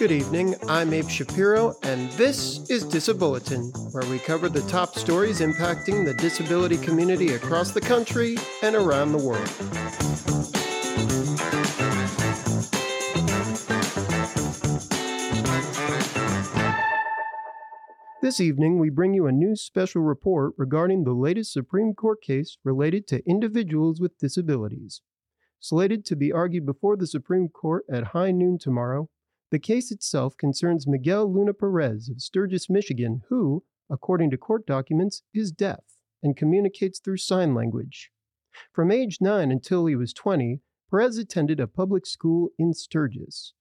Good 0.00 0.12
evening, 0.12 0.54
I'm 0.66 0.94
Abe 0.94 1.10
Shapiro, 1.10 1.74
and 1.82 2.10
this 2.12 2.70
is 2.70 2.86
Disabulletin, 2.86 3.92
where 3.92 4.10
we 4.10 4.18
cover 4.18 4.48
the 4.48 4.62
top 4.62 4.94
stories 4.94 5.40
impacting 5.40 6.06
the 6.06 6.14
disability 6.14 6.78
community 6.78 7.34
across 7.34 7.72
the 7.72 7.82
country 7.82 8.38
and 8.62 8.74
around 8.74 9.12
the 9.12 9.18
world. 9.18 9.46
This 18.22 18.40
evening, 18.40 18.78
we 18.78 18.88
bring 18.88 19.12
you 19.12 19.26
a 19.26 19.32
new 19.32 19.54
special 19.54 20.00
report 20.00 20.54
regarding 20.56 21.04
the 21.04 21.12
latest 21.12 21.52
Supreme 21.52 21.92
Court 21.92 22.22
case 22.22 22.56
related 22.64 23.06
to 23.08 23.22
individuals 23.28 24.00
with 24.00 24.16
disabilities. 24.16 25.02
Slated 25.58 26.06
to 26.06 26.16
be 26.16 26.32
argued 26.32 26.64
before 26.64 26.96
the 26.96 27.06
Supreme 27.06 27.50
Court 27.50 27.84
at 27.92 28.14
high 28.14 28.30
noon 28.30 28.56
tomorrow, 28.58 29.10
the 29.50 29.58
case 29.58 29.90
itself 29.90 30.36
concerns 30.36 30.86
Miguel 30.86 31.32
Luna 31.32 31.54
Perez 31.54 32.08
of 32.08 32.20
Sturgis, 32.20 32.70
Michigan, 32.70 33.22
who, 33.28 33.64
according 33.90 34.30
to 34.30 34.36
court 34.36 34.66
documents, 34.66 35.22
is 35.34 35.50
deaf 35.50 35.80
and 36.22 36.36
communicates 36.36 36.98
through 36.98 37.16
sign 37.16 37.54
language. 37.54 38.10
From 38.72 38.90
age 38.90 39.18
9 39.20 39.50
until 39.50 39.86
he 39.86 39.96
was 39.96 40.12
20, 40.12 40.60
Perez 40.90 41.18
attended 41.18 41.60
a 41.60 41.66
public 41.66 42.06
school 42.06 42.50
in 42.58 42.74
Sturgis. 42.74 43.54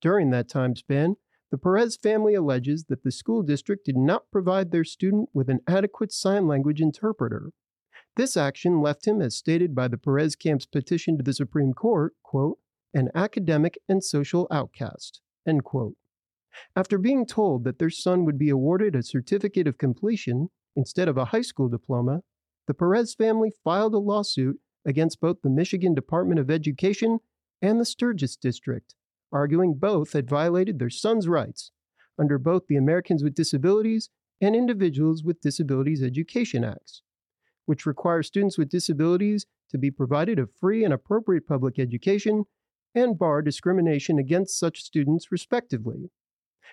During 0.00 0.30
that 0.30 0.48
time 0.48 0.76
span, 0.76 1.16
the 1.50 1.58
Perez 1.58 1.96
family 1.96 2.34
alleges 2.34 2.84
that 2.84 3.04
the 3.04 3.12
school 3.12 3.42
district 3.42 3.86
did 3.86 3.96
not 3.96 4.30
provide 4.30 4.70
their 4.70 4.84
student 4.84 5.28
with 5.32 5.48
an 5.48 5.60
adequate 5.66 6.12
sign 6.12 6.46
language 6.46 6.80
interpreter 6.80 7.52
this 8.16 8.36
action 8.36 8.80
left 8.80 9.06
him, 9.06 9.20
as 9.20 9.36
stated 9.36 9.74
by 9.74 9.88
the 9.88 9.98
Perez 9.98 10.36
camp's 10.36 10.66
petition 10.66 11.16
to 11.16 11.24
the 11.24 11.32
Supreme 11.32 11.72
Court, 11.72 12.14
quote, 12.22 12.58
an 12.92 13.10
academic 13.14 13.76
and 13.88 14.04
social 14.04 14.46
outcast, 14.52 15.20
end 15.46 15.64
quote. 15.64 15.96
After 16.76 16.98
being 16.98 17.26
told 17.26 17.64
that 17.64 17.78
their 17.78 17.90
son 17.90 18.24
would 18.24 18.38
be 18.38 18.48
awarded 18.48 18.94
a 18.94 19.02
certificate 19.02 19.66
of 19.66 19.78
completion 19.78 20.50
instead 20.76 21.08
of 21.08 21.16
a 21.16 21.26
high 21.26 21.42
school 21.42 21.68
diploma, 21.68 22.22
the 22.66 22.74
Perez 22.74 23.14
family 23.14 23.50
filed 23.62 23.94
a 23.94 23.98
lawsuit 23.98 24.60
against 24.84 25.20
both 25.20 25.42
the 25.42 25.50
Michigan 25.50 25.94
Department 25.94 26.38
of 26.38 26.50
Education 26.50 27.18
and 27.60 27.80
the 27.80 27.84
Sturgis 27.84 28.36
District, 28.36 28.94
arguing 29.32 29.74
both 29.74 30.12
had 30.12 30.28
violated 30.28 30.78
their 30.78 30.90
son's 30.90 31.26
rights 31.28 31.70
under 32.18 32.38
both 32.38 32.66
the 32.68 32.76
Americans 32.76 33.24
with 33.24 33.34
Disabilities 33.34 34.10
and 34.40 34.54
Individuals 34.54 35.24
with 35.24 35.40
Disabilities 35.40 36.02
Education 36.02 36.64
Acts 36.64 37.02
which 37.66 37.86
require 37.86 38.22
students 38.22 38.58
with 38.58 38.68
disabilities 38.68 39.46
to 39.70 39.78
be 39.78 39.90
provided 39.90 40.38
a 40.38 40.46
free 40.46 40.84
and 40.84 40.92
appropriate 40.92 41.46
public 41.46 41.78
education 41.78 42.44
and 42.94 43.18
bar 43.18 43.42
discrimination 43.42 44.18
against 44.18 44.58
such 44.58 44.82
students, 44.82 45.32
respectively. 45.32 46.10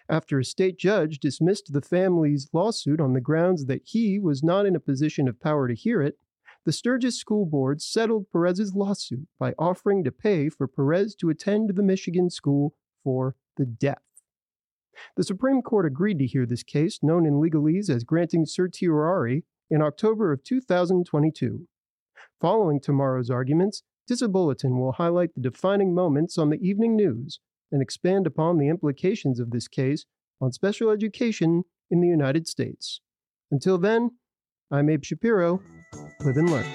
After 0.09 0.39
a 0.39 0.45
state 0.45 0.77
judge 0.77 1.19
dismissed 1.19 1.73
the 1.73 1.81
family's 1.81 2.49
lawsuit 2.53 2.99
on 2.99 3.13
the 3.13 3.21
grounds 3.21 3.65
that 3.65 3.81
he 3.85 4.19
was 4.19 4.43
not 4.43 4.65
in 4.65 4.75
a 4.75 4.79
position 4.79 5.27
of 5.27 5.39
power 5.39 5.67
to 5.67 5.75
hear 5.75 6.01
it, 6.01 6.17
the 6.65 6.71
Sturgis 6.71 7.17
School 7.17 7.45
Board 7.45 7.81
settled 7.81 8.29
Perez's 8.31 8.75
lawsuit 8.75 9.27
by 9.39 9.53
offering 9.57 10.03
to 10.03 10.11
pay 10.11 10.49
for 10.49 10.67
Perez 10.67 11.15
to 11.15 11.29
attend 11.29 11.75
the 11.75 11.83
Michigan 11.83 12.29
School 12.29 12.75
for 13.03 13.35
the 13.57 13.65
Deaf. 13.65 14.01
The 15.15 15.23
Supreme 15.23 15.61
Court 15.61 15.85
agreed 15.85 16.19
to 16.19 16.27
hear 16.27 16.45
this 16.45 16.63
case, 16.63 16.99
known 17.01 17.25
in 17.25 17.33
legalese 17.33 17.89
as 17.89 18.03
granting 18.03 18.45
certiorari, 18.45 19.43
in 19.69 19.81
October 19.81 20.31
of 20.31 20.43
2022. 20.43 21.67
Following 22.39 22.79
tomorrow's 22.79 23.29
arguments, 23.29 23.83
Disabulletin 24.09 24.79
will 24.79 24.93
highlight 24.93 25.33
the 25.35 25.41
defining 25.41 25.93
moments 25.93 26.37
on 26.37 26.49
the 26.49 26.59
evening 26.61 26.95
news 26.95 27.39
and 27.71 27.81
expand 27.81 28.27
upon 28.27 28.57
the 28.57 28.67
implications 28.67 29.39
of 29.39 29.51
this 29.51 29.67
case 29.67 30.05
on 30.41 30.51
special 30.51 30.89
education 30.89 31.63
in 31.89 32.01
the 32.01 32.07
United 32.07 32.47
States. 32.47 33.01
Until 33.51 33.77
then, 33.77 34.11
I'm 34.71 34.89
Abe 34.89 35.03
Shapiro. 35.03 35.61
Live 36.21 36.37
and 36.37 36.49
learn. 36.49 36.65